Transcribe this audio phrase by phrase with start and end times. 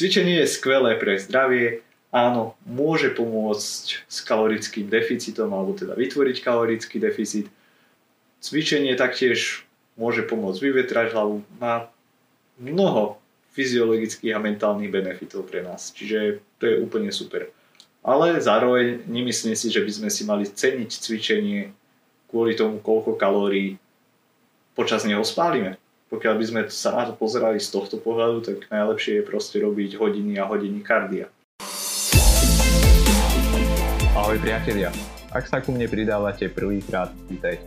[0.00, 6.96] Cvičenie je skvelé pre zdravie, áno, môže pomôcť s kalorickým deficitom, alebo teda vytvoriť kalorický
[6.96, 7.52] deficit.
[8.40, 9.68] Cvičenie taktiež
[10.00, 11.92] môže pomôcť vyvetrať hlavu, má
[12.56, 13.20] mnoho
[13.52, 17.52] fyziologických a mentálnych benefitov pre nás, čiže to je úplne super.
[18.00, 21.76] Ale zároveň nemyslím si, že by sme si mali ceniť cvičenie
[22.32, 23.76] kvôli tomu, koľko kalórií
[24.72, 25.76] počas neho spálime
[26.10, 29.94] pokiaľ by sme sa na to pozerali z tohto pohľadu, tak najlepšie je proste robiť
[29.94, 31.30] hodiny a hodiny kardia.
[34.18, 34.90] Ahoj priatelia,
[35.30, 37.62] ak sa ku mne pridávate prvýkrát, vítajte.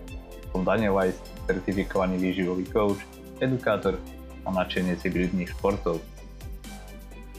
[0.52, 1.16] Som Daniel Weiss,
[1.48, 3.00] certifikovaný výživový coach,
[3.40, 3.96] edukátor
[4.44, 6.04] a nadšenec hybridných športov.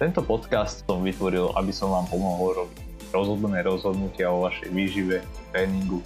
[0.00, 2.80] Tento podcast som vytvoril, aby som vám pomohol robiť
[3.12, 5.20] rozhodné rozhodnutia o vašej výžive,
[5.52, 6.00] tréningu,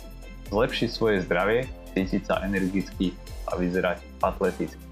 [0.50, 3.14] zlepšiť svoje zdravie, cítiť sa energicky
[3.48, 4.87] a vyzerať atleticky.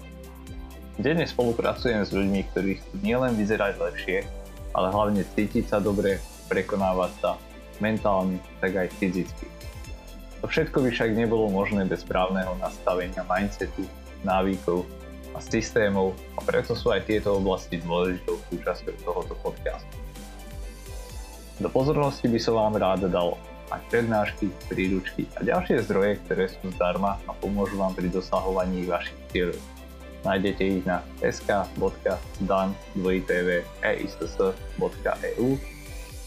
[0.97, 4.25] Denne spolupracujem s ľuďmi, ktorí chcú nielen vyzerať lepšie,
[4.73, 6.17] ale hlavne cítiť sa dobre,
[6.49, 7.31] prekonávať sa
[7.77, 9.45] mentálne, tak aj fyzicky.
[10.41, 13.85] To všetko by však nebolo možné bez správneho nastavenia mindsetu,
[14.25, 14.89] návykov
[15.37, 19.93] a systémov a preto sú aj tieto oblasti dôležitou súčasťou tohoto podcastu.
[21.61, 23.37] Do pozornosti by som vám rád dal
[23.69, 29.21] aj prednášky, príručky a ďalšie zdroje, ktoré sú zdarma a pomôžu vám pri dosahovaní vašich
[29.29, 29.76] cieľov.
[30.27, 31.87] Nájdete ich na sk.dan.eiss.eu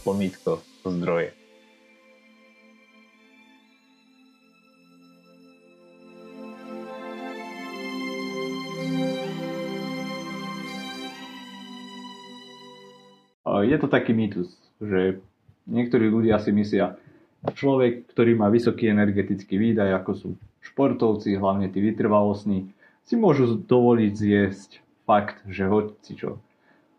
[0.09, 1.37] lomítko zdroje.
[13.61, 14.49] Je to taký mýtus,
[14.81, 15.21] že
[15.69, 16.97] niektorí ľudia si myslia,
[17.45, 20.29] človek, ktorý má vysoký energetický výdaj, ako sú
[20.65, 24.71] športovci, hlavne tí vytrvalostní, si môžu dovoliť zjesť
[25.09, 26.39] fakt, že hoci čo.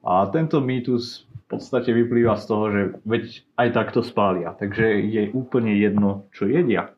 [0.02, 3.24] A tento mýtus v podstate vyplýva z toho, že veď
[3.60, 6.92] aj takto spália, takže je úplne jedno, čo jedia.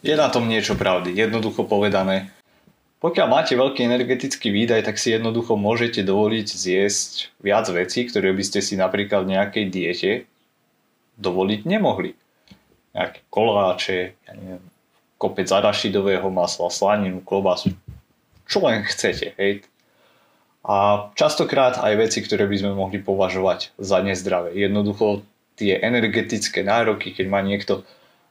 [0.00, 2.30] Je na tom niečo pravdy, jednoducho povedané.
[2.96, 7.12] Pokiaľ máte veľký energetický výdaj, tak si jednoducho môžete dovoliť zjesť
[7.44, 10.10] viac vecí, ktoré by ste si napríklad v nejakej diete
[11.20, 12.16] dovoliť nemohli.
[12.96, 14.64] Nejaké koláče, ja neviem,
[15.16, 17.72] kopec arašidového masla, slaninu, klobasu,
[18.44, 19.32] čo len chcete.
[19.40, 19.64] Hej.
[20.66, 24.52] A častokrát aj veci, ktoré by sme mohli považovať za nezdravé.
[24.58, 25.22] Jednoducho
[25.56, 27.86] tie energetické nároky, keď má niekto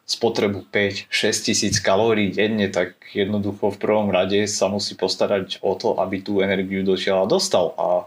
[0.06, 1.10] spotrebu 5-6
[1.42, 6.46] tisíc kalórií denne, tak jednoducho v prvom rade sa musí postarať o to, aby tú
[6.46, 7.74] energiu do tela dostal.
[7.82, 8.06] A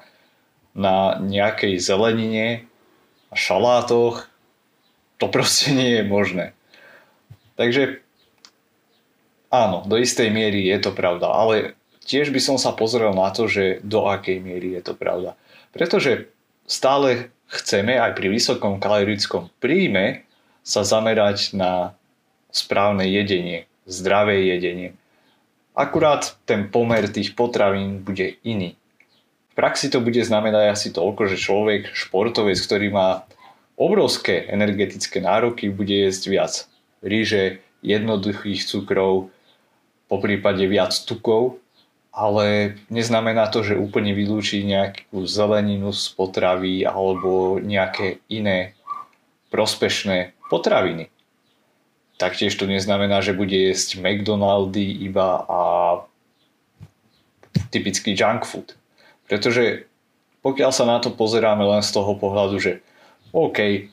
[0.78, 2.70] na nejakej zelenine
[3.28, 4.30] a šalátoch
[5.18, 6.46] to proste nie je možné.
[7.58, 8.06] Takže
[9.48, 13.48] Áno, do istej miery je to pravda, ale tiež by som sa pozrel na to,
[13.48, 15.40] že do akej miery je to pravda.
[15.72, 16.28] Pretože
[16.68, 20.28] stále chceme aj pri vysokom kalorickom príjme
[20.60, 21.96] sa zamerať na
[22.52, 24.92] správne jedenie, zdravé jedenie.
[25.72, 28.76] Akurát ten pomer tých potravín bude iný.
[29.52, 33.24] V praxi to bude znamenať asi toľko, že človek, športovec, ktorý má
[33.80, 36.54] obrovské energetické nároky, bude jesť viac
[37.00, 39.30] ríže, jednoduchých cukrov,
[40.08, 41.60] po prípade viac tukov,
[42.10, 48.74] ale neznamená to, že úplne vylúči nejakú zeleninu z potravy alebo nejaké iné
[49.52, 51.12] prospešné potraviny.
[52.18, 55.60] Taktiež to neznamená, že bude jesť McDonaldy iba a
[57.70, 58.74] typický junk food.
[59.30, 59.86] Pretože
[60.42, 62.72] pokiaľ sa na to pozeráme len z toho pohľadu, že
[63.30, 63.92] OK,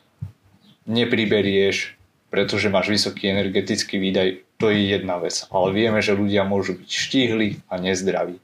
[0.88, 1.94] nepriberieš,
[2.32, 5.48] pretože máš vysoký energetický výdaj, to je jedna vec.
[5.52, 8.40] Ale vieme, že ľudia môžu byť štíhli a nezdraví.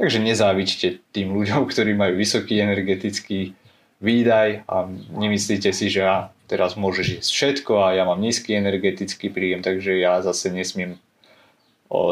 [0.00, 3.52] Takže nezávičte tým ľuďom, ktorí majú vysoký energetický
[4.00, 9.28] výdaj a nemyslíte si, že ja teraz môžeš jesť všetko a ja mám nízky energetický
[9.28, 10.96] príjem, takže ja zase nesmiem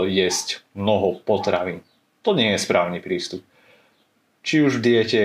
[0.05, 1.81] jesť mnoho potravín.
[2.29, 3.41] To nie je správny prístup.
[4.45, 5.23] Či už v diete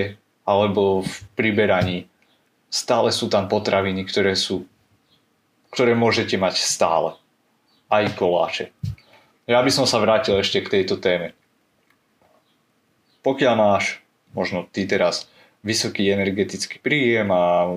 [0.48, 2.08] alebo v priberaní
[2.72, 4.64] stále sú tam potraviny, ktoré sú
[5.74, 7.18] ktoré môžete mať stále
[7.94, 8.74] aj koláče.
[9.46, 11.36] Ja by som sa vrátil ešte k tejto téme.
[13.22, 14.00] Pokiaľ máš,
[14.32, 15.28] možno ty teraz,
[15.64, 17.72] vysoký energetický príjem a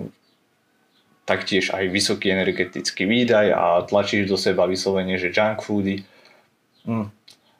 [1.26, 6.06] taktiež aj vysoký energetický výdaj a tlačíš do seba vyslovene, že junk foody,
[6.86, 7.10] hm,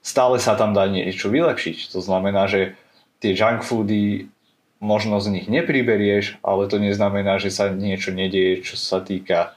[0.03, 1.91] stále sa tam dá niečo vylepšiť.
[1.95, 2.79] To znamená, že
[3.19, 4.31] tie junk foody
[4.79, 9.57] možno z nich nepriberieš, ale to neznamená, že sa niečo nedieje, čo sa týka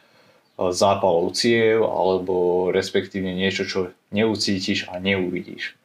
[0.60, 3.80] zápalov ciev alebo respektívne niečo, čo
[4.12, 5.80] neucítiš a neuvidíš.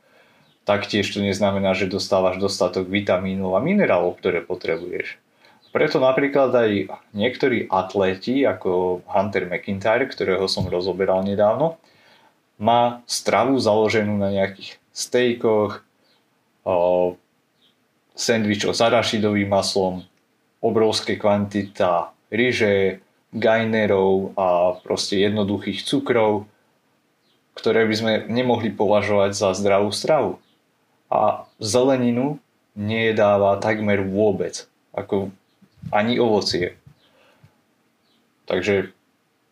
[0.65, 5.21] taktiež to neznamená, že dostávaš dostatok vitamínov a minerálov, ktoré potrebuješ.
[5.71, 6.71] Preto napríklad aj
[7.13, 11.77] niektorí atléti, ako Hunter McIntyre, ktorého som rozoberal nedávno,
[12.57, 15.83] má stravu založenú na nejakých stejkoch,
[18.15, 20.07] sendvičoch s arašidovým maslom,
[20.63, 23.05] obrovské kvantita ryže,
[23.35, 26.47] gajnerov a proste jednoduchých cukrov,
[27.59, 30.39] ktoré by sme nemohli považovať za zdravú stravu.
[31.11, 32.39] A zeleninu
[32.79, 35.35] nejedáva takmer vôbec, ako
[35.91, 36.79] ani ovocie.
[38.47, 38.95] Takže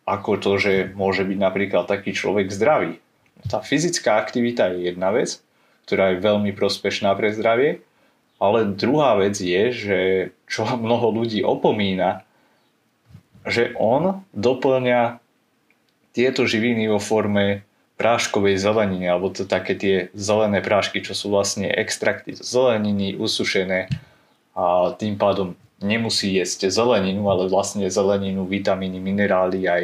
[0.03, 2.99] ako to, že môže byť napríklad taký človek zdravý.
[3.47, 5.39] Tá fyzická aktivita je jedna vec,
[5.87, 7.83] ktorá je veľmi prospešná pre zdravie,
[8.39, 9.99] ale druhá vec je, že
[10.47, 12.27] čo mnoho ľudí opomína,
[13.43, 15.19] že on doplňa
[16.13, 17.65] tieto živiny vo forme
[17.97, 23.89] práškovej zeleniny, alebo to také tie zelené prášky, čo sú vlastne extrakty zeleniny, usušené
[24.53, 29.83] a tým pádom nemusí jesť zeleninu, ale vlastne zeleninu, vitamíny, minerály aj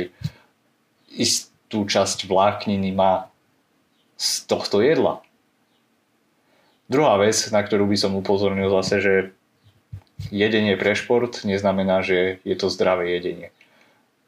[1.14, 3.28] istú časť vlákniny má
[4.16, 5.22] z tohto jedla.
[6.90, 9.14] Druhá vec, na ktorú by som upozornil zase, že
[10.28, 13.56] jedenie pre šport neznamená, že je to zdravé jedenie.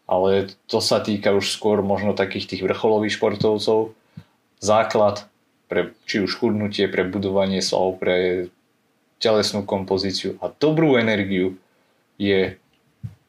[0.07, 3.95] Ale to sa týka už skôr možno takých tých vrcholových športovcov.
[4.63, 5.27] Základ
[5.71, 8.47] pre či už chudnutie, pre budovanie svalov, pre
[9.23, 11.55] telesnú kompozíciu a dobrú energiu
[12.19, 12.59] je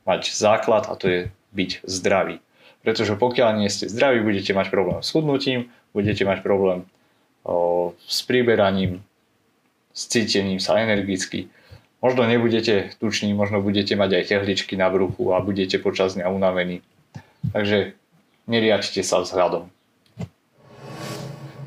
[0.02, 1.20] mať základ a to je
[1.54, 2.42] byť zdravý.
[2.82, 6.82] Pretože pokiaľ nie ste zdraví, budete mať problém s chudnutím, budete mať problém
[7.46, 9.06] o, s priberaním,
[9.94, 11.46] s cítením sa energicky.
[12.02, 16.82] Možno nebudete tuční, možno budete mať aj tehličky na bruchu a budete počas dňa unavení.
[17.54, 17.94] Takže
[18.50, 19.70] neriačte sa vzhľadom.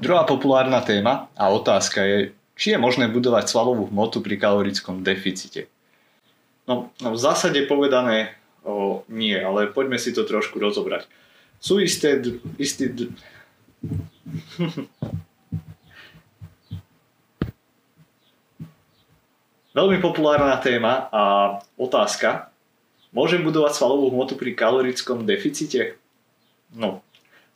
[0.04, 2.18] Druhá populárna téma a otázka je,
[2.60, 5.72] či je možné budovať svalovú hmotu pri kalorickom deficite.
[6.68, 8.36] No, no v zásade povedané
[8.68, 11.08] o, nie, ale poďme si to trošku rozobrať.
[11.64, 12.20] Sú isté,
[12.60, 12.92] isté
[19.76, 21.24] Veľmi populárna téma a
[21.76, 22.48] otázka.
[23.12, 26.00] Môžem budovať svalovú hmotu pri kalorickom deficite?
[26.72, 27.04] No,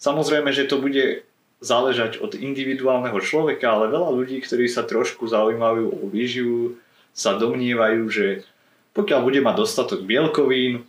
[0.04, 1.24] samozrejme, že to bude
[1.64, 6.80] záležať od individuálneho človeka, ale veľa ľudí, ktorí sa trošku zaujímajú o výživu,
[7.16, 8.44] sa domnievajú, že
[8.96, 10.88] pokiaľ bude mať dostatok bielkovín,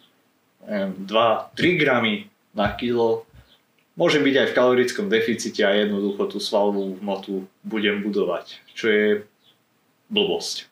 [0.67, 1.11] 2-3
[1.79, 3.27] gramy na kilo,
[3.99, 9.07] môže byť aj v kalorickom deficite a jednoducho tú svalovú hmotu budem budovať, čo je
[10.07, 10.70] blbosť.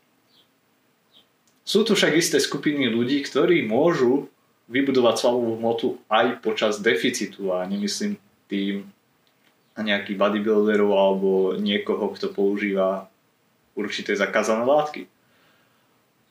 [1.69, 4.33] Sú tu však isté skupiny ľudí, ktorí môžu
[4.73, 8.17] vybudovať svalovú hmotu aj počas deficitu a nemyslím
[8.49, 8.89] tým
[9.77, 11.31] nejakých bodybuilderov alebo
[11.61, 13.13] niekoho, kto používa
[13.77, 15.13] určité zakázané látky.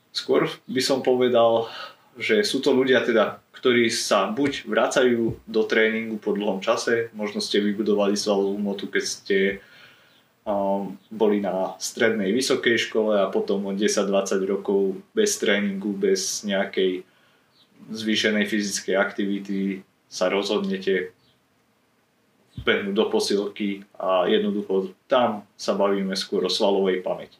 [0.10, 1.70] Skôr by som povedal,
[2.18, 7.46] že sú to ľudia teda, ktorí sa buď vracajú do tréningu po dlhom čase, možno
[7.46, 9.38] ste vybudovali svalovú hmotu, keď ste
[11.12, 17.04] boli na strednej vysokej škole a potom o 10-20 rokov bez tréningu, bez nejakej
[17.92, 19.58] zvýšenej fyzickej aktivity
[20.08, 21.12] sa rozhodnete
[22.64, 27.38] behnúť do posilky a jednoducho tam sa bavíme skôr o svalovej pamäti.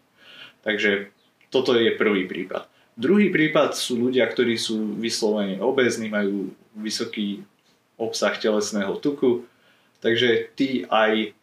[0.62, 1.10] Takže
[1.48, 2.68] toto je prvý prípad.
[2.98, 7.46] Druhý prípad sú ľudia, ktorí sú vyslovene obezní, majú vysoký
[7.96, 9.48] obsah telesného tuku,
[10.04, 11.37] takže tí aj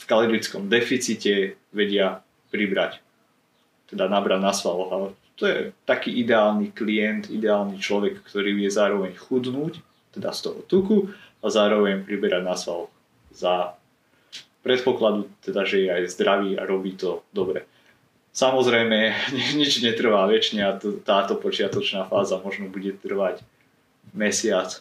[0.00, 3.04] v kalorickom deficite vedia pribrať,
[3.92, 4.90] teda nabrať na svaloch.
[4.90, 9.84] Ale to je taký ideálny klient, ideálny človek, ktorý vie zároveň chudnúť,
[10.16, 12.92] teda z toho tuku, a zároveň priberať na svaloch
[13.32, 13.76] za
[14.60, 17.64] predpokladu, teda, že je aj zdravý a robí to dobre.
[18.32, 19.16] Samozrejme,
[19.60, 23.40] nič netrvá väčšine táto počiatočná fáza možno bude trvať
[24.12, 24.80] mesiac,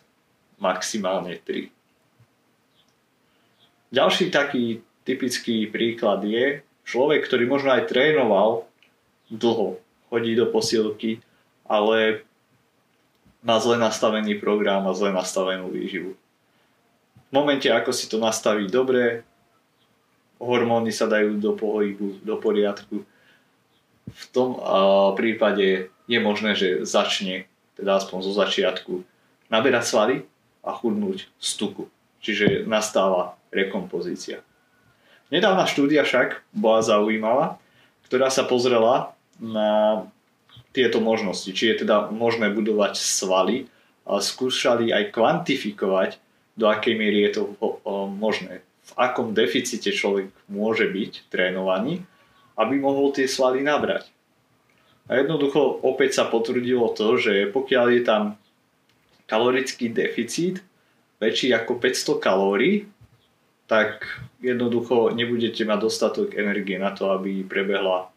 [0.59, 1.71] maximálne 3.
[3.89, 8.69] Ďalší taký typický príklad je človek, ktorý možno aj trénoval
[9.33, 9.81] dlho,
[10.13, 11.25] chodí do posilky,
[11.65, 12.21] ale
[13.41, 16.13] má zle nastavený program a zle nastavenú výživu.
[16.13, 19.25] V momente, ako si to nastaví dobre,
[20.37, 23.01] hormóny sa dajú do pohybu, do poriadku,
[24.09, 24.57] v tom
[25.13, 27.45] prípade je možné, že začne,
[27.77, 29.05] teda aspoň zo začiatku,
[29.49, 30.15] naberať svaly
[30.65, 31.85] a chudnúť z tuku.
[32.19, 34.41] Čiže nastáva rekompozícia.
[35.29, 37.61] Nedávna štúdia však bola zaujímavá,
[38.09, 40.03] ktorá sa pozrela na
[40.73, 41.49] tieto možnosti.
[41.49, 43.69] Či je teda možné budovať svaly,
[44.05, 46.17] ale skúšali aj kvantifikovať,
[46.57, 47.41] do akej miery je to
[48.17, 48.65] možné.
[48.89, 52.03] V akom deficite človek môže byť trénovaný
[52.59, 54.11] aby mohol tie svaly nabrať.
[55.07, 58.23] A jednoducho opäť sa potvrdilo to, že pokiaľ je tam
[59.25, 60.61] kalorický deficit
[61.23, 62.85] väčší ako 500 kalórií,
[63.69, 64.01] tak
[64.41, 68.09] jednoducho nebudete mať dostatok energie na to, aby prebehla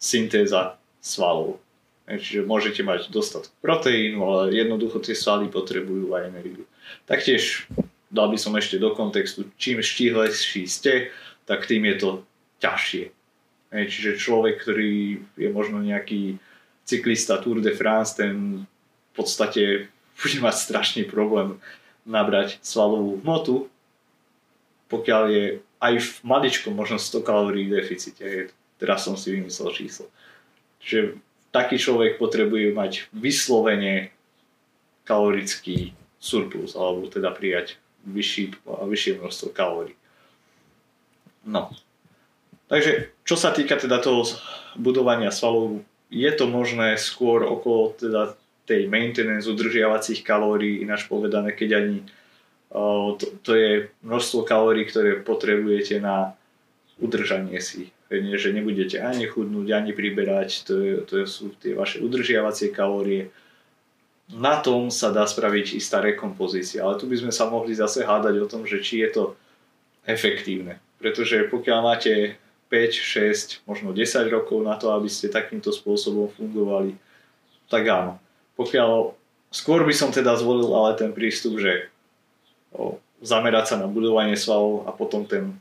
[0.00, 1.60] syntéza svalov.
[2.08, 6.64] Čiže môžete mať dostatok proteínu, ale jednoducho tie svaly potrebujú aj energiu.
[7.04, 7.68] Taktiež
[8.08, 11.12] dal by som ešte do kontextu, čím štíhlejší ste,
[11.44, 12.10] tak tým je to
[12.64, 13.04] ťažšie.
[13.68, 16.40] Čiže človek, ktorý je možno nejaký
[16.88, 21.60] cyklista Tour de France, ten v podstate bude mať strašný problém
[22.06, 23.68] nabrať svalovú hmotu,
[24.86, 25.44] pokiaľ je
[25.82, 28.50] aj v maličkom možno 100 kalórií deficite.
[28.76, 30.06] Teraz som si vymyslel číslo.
[30.80, 31.18] Čiže
[31.50, 34.12] taký človek potrebuje mať vyslovene
[35.08, 39.96] kalorický surplus, alebo teda prijať vyšší, vyššie množstvo kalórií.
[41.46, 41.70] No.
[42.66, 44.26] Takže čo sa týka teda toho
[44.74, 48.34] budovania svalov, je to možné skôr okolo teda
[48.66, 51.96] tej maintenance udržiavacích kalórií, ináč povedané, keď ani
[53.16, 53.70] to, to je
[54.04, 56.36] množstvo kalórií, ktoré potrebujete na
[57.00, 62.70] udržanie si že nebudete ani chudnúť, ani priberať, to, je, to sú tie vaše udržiavacie
[62.70, 63.34] kalórie.
[64.30, 68.34] Na tom sa dá spraviť istá rekompozícia, ale tu by sme sa mohli zase hádať
[68.42, 69.24] o tom, že či je to
[70.06, 70.78] efektívne.
[71.02, 72.38] Pretože pokiaľ máte
[72.70, 76.94] 5, 6, možno 10 rokov na to, aby ste takýmto spôsobom fungovali,
[77.66, 78.22] tak áno.
[78.54, 79.14] Pokiaľ
[79.50, 81.90] skôr by som teda zvolil ale ten prístup, že
[83.22, 85.56] zamerať sa na budovanie svalov a potom ten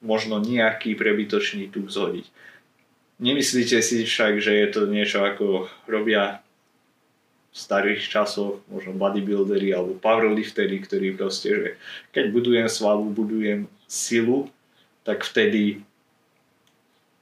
[0.00, 2.24] možno nejaký prebytočný tuk zhodiť.
[3.20, 6.40] Nemyslíte si však, že je to niečo ako robia
[7.50, 11.68] v starých časoch, možno bodybuildery alebo powerliftery, ktorí proste, že
[12.14, 14.48] keď budujem svalu, budujem silu,
[15.02, 15.82] tak vtedy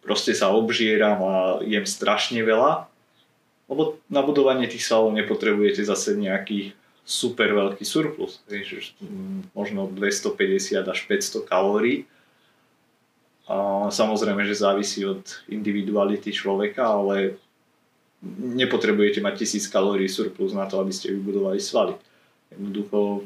[0.04, 2.86] proste sa obžieram a jem strašne veľa,
[3.68, 6.76] lebo na budovanie tých svalov nepotrebujete zase nejaký
[7.08, 8.44] super veľký surplus,
[9.56, 12.04] možno 250 až 500 kalórií,
[13.48, 17.40] a samozrejme, že závisí od individuality človeka, ale
[18.36, 21.96] nepotrebujete mať tisíc kalórií surplus na to, aby ste vybudovali svaly.
[22.52, 23.24] Jednoducho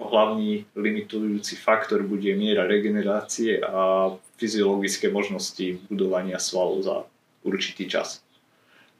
[0.00, 6.96] hlavný limitujúci faktor bude miera regenerácie a fyziologické možnosti budovania svalov za
[7.44, 8.24] určitý čas.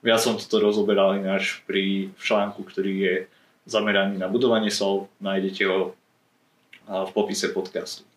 [0.05, 3.15] Ja som toto rozoberal ináč pri článku, ktorý je
[3.69, 5.93] zameraný na budovanie svalov, nájdete ho
[6.89, 8.09] v popise podcastu.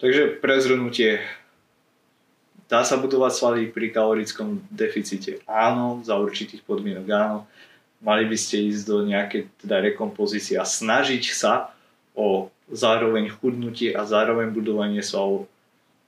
[0.00, 1.20] Takže pre zhrnutie,
[2.66, 5.44] dá sa budovať svaly pri kalorickom deficite?
[5.44, 7.38] Áno, za určitých podmienok áno.
[8.04, 11.72] Mali by ste ísť do nejakej teda rekompozície a snažiť sa
[12.16, 15.48] o zároveň chudnutie a zároveň budovanie svalov.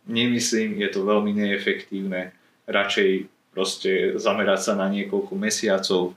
[0.08, 2.32] Nemyslím, je to veľmi neefektívne.
[2.68, 6.16] Radšej proste zamerať sa na niekoľko mesiacov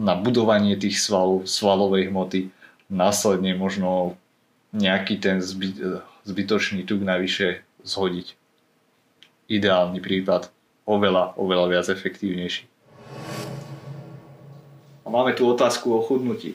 [0.00, 2.48] na budovanie tých svalov, svalovej hmoty,
[2.88, 4.16] následne možno
[4.72, 5.76] nejaký ten zbyt,
[6.24, 8.34] zbytočný tuk navyše zhodiť.
[9.50, 10.48] Ideálny prípad,
[10.86, 12.70] oveľa, oveľa viac efektívnejší.
[15.04, 16.54] A máme tu otázku o chudnutí.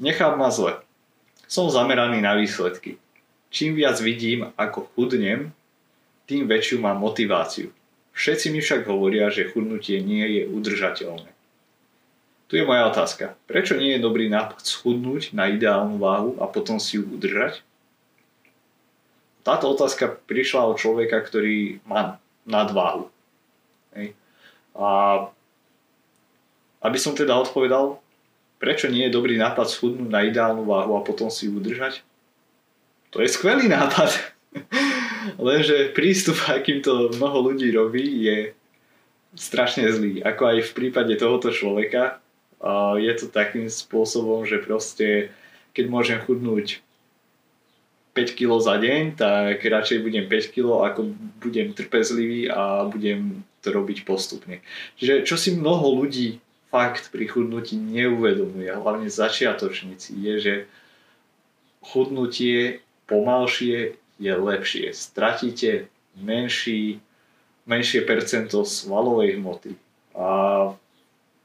[0.00, 0.78] Nechám ma zle.
[1.50, 2.96] Som zameraný na výsledky.
[3.50, 5.50] Čím viac vidím, ako chudnem,
[6.30, 7.74] tým väčšiu mám motiváciu.
[8.12, 11.30] Všetci mi však hovoria, že chudnutie nie je udržateľné.
[12.50, 13.38] Tu je moja otázka.
[13.46, 17.62] Prečo nie je dobrý nápad schudnúť na ideálnu váhu a potom si ju udržať?
[19.46, 23.06] Táto otázka prišla od človeka, ktorý má nadváhu.
[23.94, 24.18] Hej.
[24.74, 24.90] A
[26.82, 28.02] aby som teda odpovedal,
[28.58, 32.02] prečo nie je dobrý nápad schudnúť na ideálnu váhu a potom si ju udržať?
[33.14, 34.39] To je skvelý nápad.
[35.38, 38.38] Lenže prístup, akým to mnoho ľudí robí, je
[39.38, 40.24] strašne zlý.
[40.26, 42.18] Ako aj v prípade tohoto človeka,
[42.98, 45.30] je to takým spôsobom, že proste
[45.70, 46.82] keď môžem chudnúť
[48.12, 53.70] 5 kg za deň, tak radšej budem 5 kg, ako budem trpezlivý a budem to
[53.70, 54.58] robiť postupne.
[54.98, 56.42] Čiže čo si mnoho ľudí
[56.74, 60.54] fakt pri chudnutí neuvedomuje, hlavne začiatočníci, je, že
[61.86, 64.92] chudnutie pomalšie je lepšie.
[64.92, 65.88] Stratíte
[66.20, 67.00] menší,
[67.64, 69.72] menšie percento svalovej hmoty.
[70.12, 70.28] A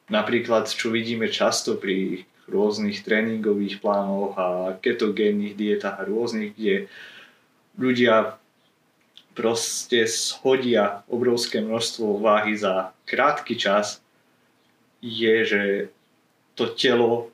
[0.05, 6.75] Napríklad, čo vidíme často pri rôznych tréningových plánoch a ketogénnych dietách a rôznych, kde
[7.73, 8.37] ľudia
[9.33, 13.97] proste shodia obrovské množstvo váhy za krátky čas,
[15.01, 15.63] je, že
[16.53, 17.33] to telo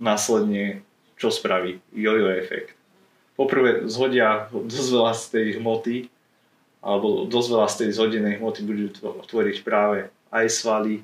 [0.00, 0.80] následne
[1.20, 1.76] čo spraví?
[1.92, 2.79] Jojo efekt.
[3.40, 5.96] Poprvé zhodia dosť veľa z tej hmoty,
[6.84, 8.92] alebo dosť veľa z tej zhodenej hmoty budú
[9.24, 11.00] tvoriť práve aj svaly,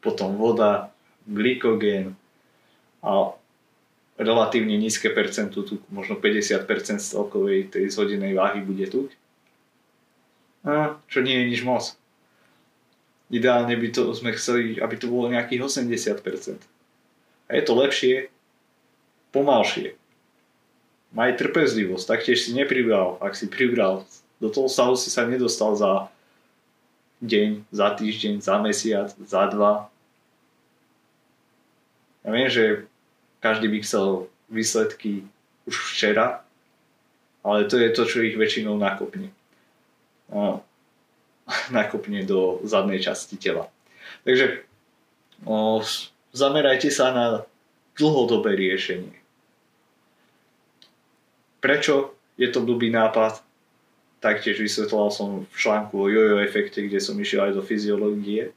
[0.00, 0.88] potom voda,
[1.28, 2.16] glykogén
[3.04, 3.36] a
[4.16, 6.64] relatívne nízke percento tuk, možno 50%
[6.96, 9.12] z celkovej tej zhodenej váhy bude tuk.
[10.64, 11.92] A čo nie je nič moc.
[13.28, 16.56] Ideálne by to sme chceli, aby to bolo nejakých 80%.
[17.46, 18.32] A je to lepšie,
[19.36, 19.98] pomalšie.
[21.14, 23.18] Maj trpezlivosť, taktiež si nepribral.
[23.22, 24.02] Ak si pribral,
[24.42, 26.10] do toho stavu si sa nedostal za
[27.24, 29.88] deň, za týždeň, za mesiac, za dva.
[32.26, 32.84] Ja viem, že
[33.40, 35.24] každý by chcel výsledky
[35.64, 36.42] už včera,
[37.46, 39.30] ale to je to, čo ich väčšinou nakopne.
[40.28, 40.60] No,
[41.74, 43.70] nakopne do zadnej časti tela.
[44.26, 44.66] Takže
[45.46, 45.80] o,
[46.34, 47.26] zamerajte sa na
[47.96, 49.14] dlhodobé riešenie.
[51.66, 53.42] Prečo je to blbý nápad?
[54.22, 58.54] Taktiež vysvetloval som v článku o jojo efekte, kde som išiel aj do fyziológie.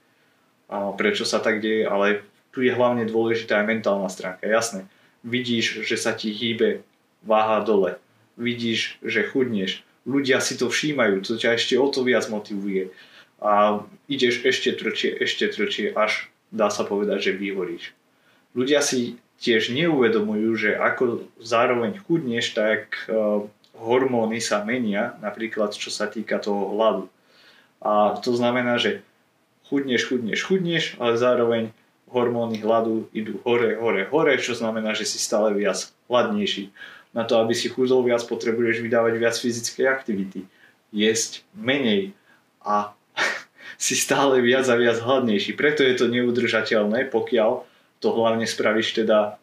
[0.70, 2.22] A prečo sa tak deje, ale
[2.54, 4.46] tu je hlavne dôležitá aj mentálna stránka.
[4.46, 4.86] Jasné,
[5.26, 6.86] vidíš, že sa ti hýbe
[7.26, 7.98] váha dole.
[8.38, 9.82] Vidíš, že chudneš.
[10.06, 12.94] Ľudia si to všímajú, to ťa ešte o to viac motivuje.
[13.42, 17.90] A ideš ešte trčie, ešte trčie, až dá sa povedať, že vyhoríš.
[18.54, 23.48] Ľudia si tiež neuvedomujú, že ako zároveň chudneš, tak uh,
[23.80, 27.06] hormóny sa menia, napríklad čo sa týka toho hladu.
[27.80, 29.00] A to znamená, že
[29.72, 31.64] chudneš, chudneš, chudneš, ale zároveň
[32.12, 36.74] hormóny hladu idú hore, hore, hore, čo znamená, že si stále viac hladnejší.
[37.16, 40.42] Na to, aby si chudol viac, potrebuješ vydávať viac fyzickej aktivity,
[40.92, 42.12] jesť menej
[42.60, 42.92] a
[43.80, 45.56] si stále viac a viac hladnejší.
[45.56, 47.69] Preto je to neudržateľné, pokiaľ
[48.00, 49.36] to hlavne spravíš teda,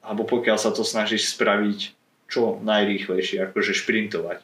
[0.00, 1.92] alebo pokiaľ sa to snažíš spraviť
[2.28, 4.40] čo najrýchlejšie, akože šprintovať.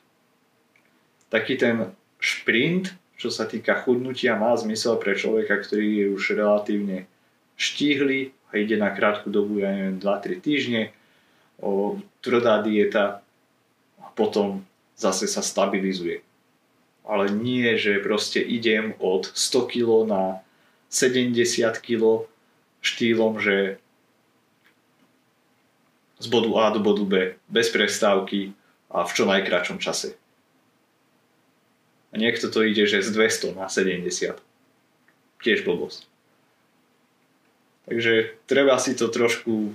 [1.33, 1.77] Taký ten
[2.21, 7.09] šprint, čo sa týka chudnutia, má zmysel pre človeka, ktorý je už relatívne
[7.57, 10.83] štíhly a ide na krátku dobu, ja neviem, 2-3 týždne,
[11.61, 13.21] o, tvrdá dieta
[14.01, 14.65] a potom
[14.97, 16.25] zase sa stabilizuje.
[17.05, 20.23] Ale nie, že proste idem od 100 kg na
[20.93, 21.37] 70
[21.81, 22.29] kg
[22.81, 23.77] štýlom, že
[26.21, 27.15] z bodu A do bodu B
[27.49, 28.53] bez prestávky
[28.93, 30.17] a v čo najkračom čase.
[32.11, 34.37] A niekto to ide, že z 200 na 70.
[35.41, 36.11] Tiež blbosť.
[37.87, 39.73] Takže treba si to trošku...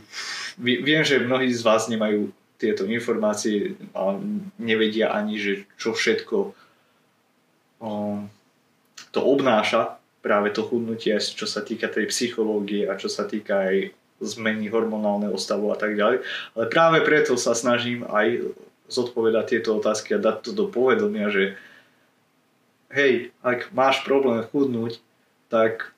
[0.60, 4.16] Viem, že mnohí z vás nemajú tieto informácie a
[4.56, 6.56] nevedia ani, že čo všetko
[7.84, 8.32] um,
[9.12, 13.94] to obnáša práve to chudnutie, čo sa týka tej psychológie a čo sa týka aj
[14.18, 16.26] zmeny hormonálneho stavu a tak ďalej.
[16.58, 18.58] Ale práve preto sa snažím aj
[18.90, 21.54] zodpovedať tieto otázky a dať to do povedomia, že
[22.90, 24.98] hej, ak máš problém chudnúť,
[25.54, 25.94] tak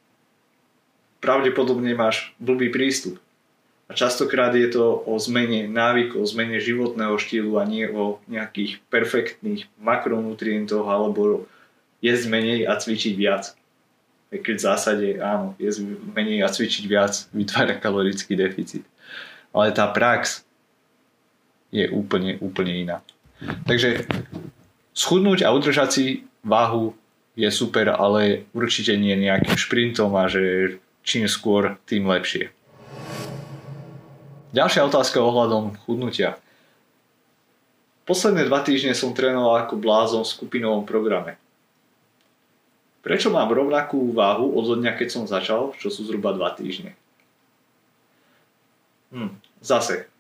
[1.24, 3.24] pravdepodobne máš blbý prístup.
[3.88, 8.84] A častokrát je to o zmene návykov, o zmene životného štýlu a nie o nejakých
[8.92, 11.48] perfektných makronutrientoch alebo
[12.04, 13.57] jesť menej a cvičiť viac
[14.32, 15.72] keď v zásade áno, je
[16.12, 18.84] menej a cvičiť viac vytvára kalorický deficit.
[19.56, 20.44] Ale tá prax
[21.72, 22.98] je úplne, úplne iná.
[23.63, 24.04] Takže
[24.92, 26.06] schudnúť a udržať si
[26.44, 26.92] váhu
[27.38, 32.52] je super, ale určite nie nejakým šprintom a že čím skôr, tým lepšie.
[34.52, 36.36] Ďalšia otázka ohľadom chudnutia.
[38.08, 41.38] Posledné dva týždne som trénoval ako blázon v skupinovom programe.
[43.08, 46.91] Prečo mám rovnakú váhu od dňa, keď som začal, čo sú zhruba 2 týždne?
[49.15, 49.32] Hm,
[49.63, 50.12] zase.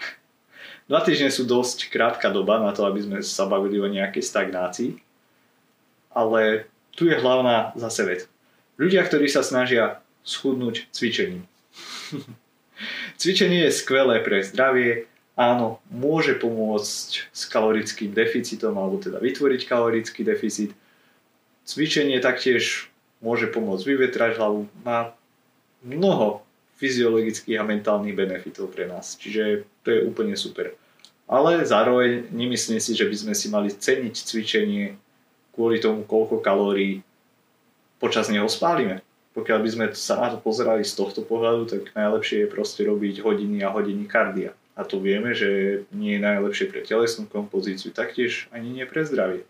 [0.88, 5.04] 2 týždne sú dosť krátka doba na to, aby sme sa bavili o nejakej stagnácii,
[6.16, 6.64] ale
[6.96, 8.20] tu je hlavná zase vec.
[8.80, 11.44] Ľudia, ktorí sa snažia schudnúť cvičením.
[13.20, 20.24] Cvičenie je skvelé pre zdravie, áno, môže pomôcť s kalorickým deficitom alebo teda vytvoriť kalorický
[20.24, 20.72] deficit,
[21.70, 22.90] Cvičenie taktiež
[23.22, 25.14] môže pomôcť vyvetrať hlavu, má
[25.86, 26.42] mnoho
[26.82, 30.74] fyziologických a mentálnych benefitov pre nás, čiže to je úplne super.
[31.30, 34.98] Ale zároveň nemyslím si, že by sme si mali ceniť cvičenie
[35.54, 37.06] kvôli tomu, koľko kalórií
[38.02, 38.98] počas neho spálime.
[39.38, 43.22] Pokiaľ by sme sa na to pozerali z tohto pohľadu, tak najlepšie je proste robiť
[43.22, 44.58] hodiny a hodiny kardia.
[44.74, 49.46] A to vieme, že nie je najlepšie pre telesnú kompozíciu, taktiež ani nie pre zdravie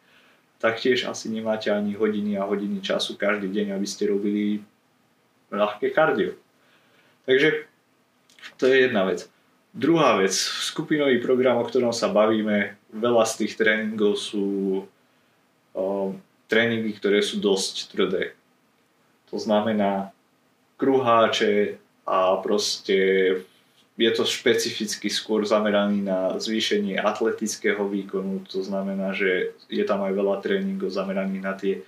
[0.61, 4.61] taktiež asi nemáte ani hodiny a hodiny času každý deň, aby ste robili
[5.49, 6.37] ľahké kardio.
[7.25, 7.65] Takže
[8.61, 9.27] to je jedna vec.
[9.73, 14.83] Druhá vec, skupinový program, o ktorom sa bavíme, veľa z tých tréningov sú
[15.73, 16.15] o,
[16.51, 18.35] tréningy, ktoré sú dosť tvrdé.
[19.31, 20.11] To znamená
[20.75, 22.99] kruháče a proste
[24.01, 30.17] je to špecificky skôr zameraný na zvýšenie atletického výkonu, to znamená, že je tam aj
[30.17, 31.85] veľa tréningov zameraných na tie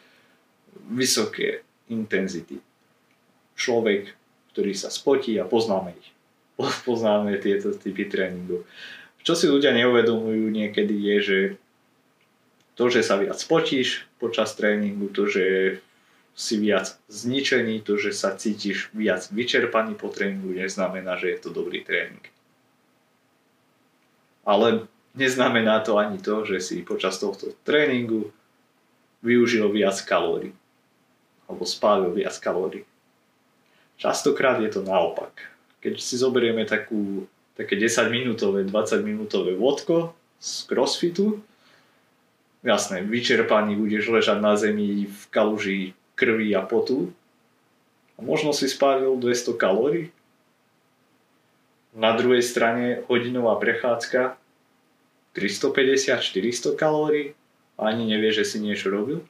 [0.93, 2.61] vysoké intenzity.
[3.57, 4.13] Človek,
[4.53, 6.13] ktorý sa spotí a poznáme ich
[6.89, 8.65] poznáme tieto typy tréningov.
[9.23, 11.39] Čo si ľudia neuvedomujú niekedy je, že
[12.75, 15.79] to, že sa viac spotíš počas tréningu, to, že
[16.33, 21.51] si viac zničený, to, že sa cítiš viac vyčerpaný po tréningu, neznamená, že je to
[21.53, 22.25] dobrý tréning.
[24.43, 28.33] Ale neznamená to ani to, že si počas tohto tréningu
[29.21, 30.57] využil viac kalórií
[31.47, 32.89] alebo spálil viac kalórií.
[34.01, 37.27] Častokrát je to naopak keď si zoberieme takú,
[37.59, 41.43] také 10 minútové, 20 minútové vodko z crossfitu,
[42.63, 47.11] jasné, vyčerpaný budeš ležať na zemi v kaluži krvi a potu.
[48.15, 50.15] A možno si spálil 200 kalórií.
[51.91, 54.39] Na druhej strane hodinová prechádzka.
[55.35, 57.35] 350-400 kalórií.
[57.75, 59.27] A ani nevie, že si niečo robil.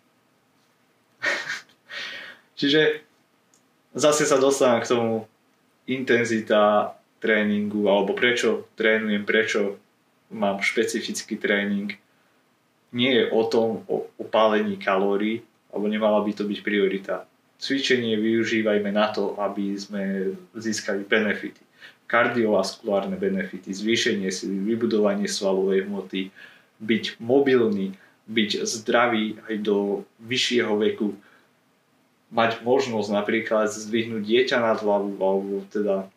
[2.61, 3.00] Čiže
[3.96, 5.14] zase sa dostávam k tomu,
[5.88, 9.78] intenzita tréningu alebo prečo trénujem, prečo
[10.31, 11.94] mám špecifický tréning,
[12.92, 17.24] nie je o tom, o upálení kalórií, alebo nemala by to byť priorita.
[17.56, 21.62] Cvičenie využívajme na to, aby sme získali benefity.
[22.11, 26.28] Kardiovaskulárne benefity, zvýšenie si, vybudovanie svalovej hmoty,
[26.82, 27.96] byť mobilný,
[28.28, 31.16] byť zdravý aj do vyššieho veku,
[32.32, 36.08] mať možnosť napríklad zdvihnúť dieťa nad hlavu alebo teda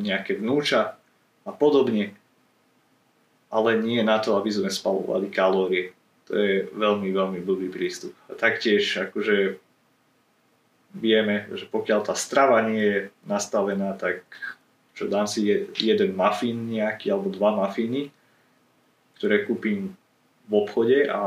[0.00, 1.00] nejaké vnúča
[1.44, 2.12] a podobne.
[3.48, 5.95] Ale nie na to, aby sme spalovali kalórie.
[6.26, 8.10] To je veľmi, veľmi blbý prístup.
[8.26, 9.62] A taktiež akože
[10.96, 14.26] vieme, že pokiaľ tá strava nie je nastavená, tak
[14.96, 18.08] čo dám si jeden muffin nejaký alebo dva muffiny,
[19.20, 19.92] ktoré kúpim
[20.48, 21.22] v obchode a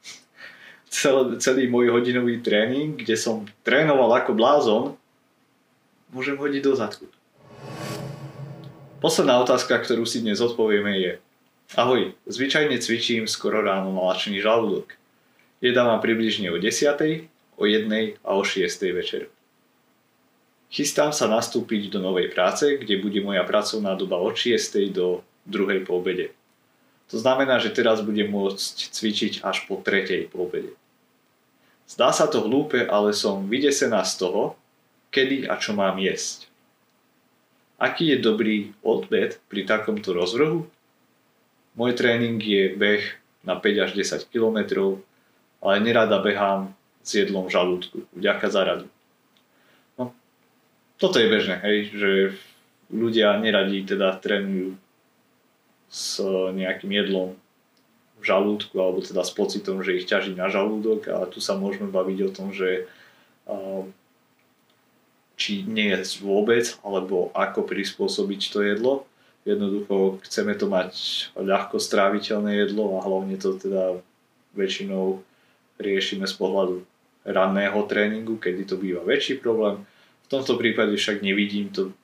[0.94, 4.84] cel, celý môj hodinový tréning, kde som trénoval ako blázon,
[6.14, 7.06] môžem hodiť do zadku.
[9.00, 11.12] Posledná otázka, ktorú si dnes odpovieme je
[11.78, 14.90] Ahoj, zvyčajne cvičím skoro ráno na lačný žalúdok.
[15.62, 16.98] Jedám mám približne o 10,
[17.54, 19.30] o 1 a o 6 večer.
[20.66, 25.86] Chystám sa nastúpiť do novej práce, kde bude moja pracovná doba od 6 do 2
[25.86, 26.34] po obede.
[27.14, 30.74] To znamená, že teraz budem môcť cvičiť až po 3 po obede.
[31.86, 34.58] Zdá sa to hlúpe, ale som vydesená z toho,
[35.14, 36.50] kedy a čo mám jesť.
[37.78, 40.66] Aký je dobrý odbed pri takomto rozvrhu?
[41.78, 43.04] Môj tréning je beh
[43.46, 44.58] na 5 až 10 km,
[45.62, 47.96] ale nerada behám s jedlom v žalúdku.
[48.16, 48.86] Vďaka za radu.
[49.96, 50.12] No,
[51.00, 52.10] toto je bežné, hej, že
[52.90, 54.76] ľudia neradí teda trénujú
[55.90, 56.22] s
[56.54, 57.38] nejakým jedlom
[58.20, 61.88] v žalúdku alebo teda s pocitom, že ich ťaží na žalúdok a tu sa môžeme
[61.88, 62.84] baviť o tom, že
[65.40, 69.08] či nie je vôbec alebo ako prispôsobiť to jedlo.
[69.48, 70.92] Jednoducho chceme to mať
[71.32, 73.96] ľahko stráviteľné jedlo a hlavne to teda
[74.52, 75.24] väčšinou
[75.80, 76.84] riešime z pohľadu
[77.24, 79.84] ranného tréningu, kedy to býva väčší problém.
[80.28, 81.96] V tomto prípade však nevidím to,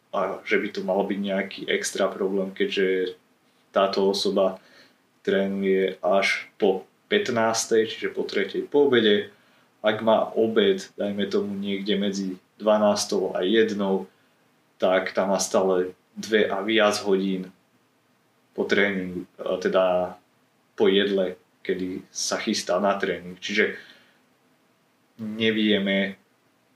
[0.48, 3.16] že by to malo byť nejaký extra problém, keďže
[3.68, 4.56] táto osoba
[5.20, 7.84] trénuje až po 15.
[7.90, 8.64] čiže po 3.
[8.66, 9.28] po obede.
[9.84, 13.36] Ak má obed, dajme tomu niekde medzi 12.
[13.36, 13.76] a 1.
[14.80, 17.52] tak tam má stále 2 a viac hodín
[18.56, 20.16] po tréningu, teda
[20.76, 23.36] po jedle, kedy sa chystá na tréning.
[23.36, 23.76] Čiže
[25.20, 26.16] nevieme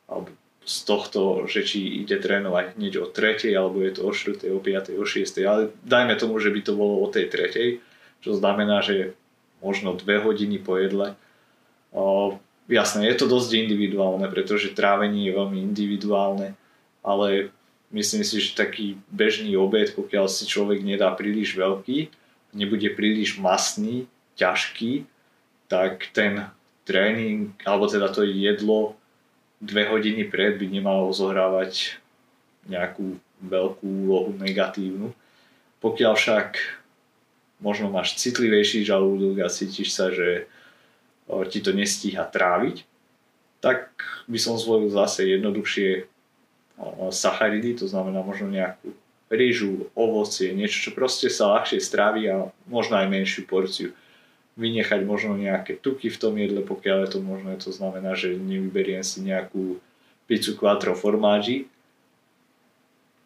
[0.08, 3.40] alebo z tohto, že či ide trénovať hneď o 3.
[3.56, 4.44] alebo je to o 4.
[4.52, 5.00] o 5.
[5.00, 5.40] o 6.
[5.48, 9.16] ale dajme tomu, že by to bolo o tej 3 čo znamená, že
[9.64, 11.16] možno dve hodiny po jedle.
[11.92, 12.36] O,
[12.68, 16.54] jasné, je to dosť individuálne, pretože trávenie je veľmi individuálne,
[17.00, 17.52] ale
[17.90, 22.10] myslím si, že taký bežný obed, pokiaľ si človek nedá príliš veľký,
[22.54, 25.06] nebude príliš masný, ťažký,
[25.70, 26.50] tak ten
[26.82, 28.98] tréning, alebo teda to jedlo
[29.62, 32.00] dve hodiny pred by nemalo zohrávať
[32.66, 35.14] nejakú veľkú úlohu negatívnu.
[35.78, 36.48] Pokiaľ však
[37.62, 40.50] možno máš citlivejší žalúdok a cítiš sa, že
[41.52, 42.82] ti to nestíha tráviť,
[43.62, 43.94] tak
[44.26, 46.09] by som zvolil zase jednoduchšie
[47.12, 48.92] sacharidy, to znamená možno nejakú
[49.30, 53.94] rýžu, ovocie, niečo, čo proste sa ľahšie strávi a možno aj menšiu porciu.
[54.58, 59.06] Vynechať možno nejaké tuky v tom jedle, pokiaľ je to možné, to znamená, že nevyberiem
[59.06, 59.78] si nejakú
[60.26, 61.70] pizzu quattro formáži,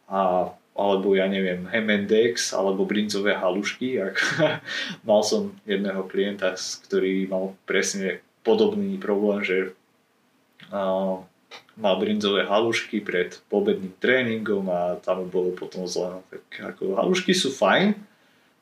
[0.05, 4.05] a, alebo ja neviem, Hemendex alebo brinzové halušky.
[4.05, 4.21] Ak,
[5.09, 6.53] mal som jedného klienta,
[6.85, 9.57] ktorý mal presne podobný problém, že
[10.69, 11.25] a,
[11.75, 16.23] mal brinzové halušky pred pobedným tréningom a tam bolo potom zle.
[16.31, 17.99] Tak ako halušky sú fajn,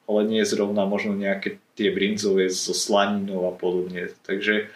[0.09, 4.13] ale nie zrovna možno nejaké tie brinzové so slaninou a podobne.
[4.25, 4.69] Takže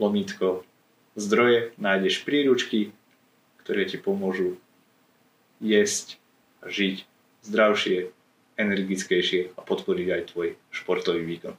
[0.01, 0.65] lomítko
[1.13, 2.89] zdroje nájdeš príručky,
[3.61, 4.57] ktoré ti pomôžu
[5.61, 6.17] jesť
[6.65, 7.05] a žiť
[7.45, 8.09] zdravšie,
[8.61, 11.57] energickejšie a podporiť aj tvoj športový výkon.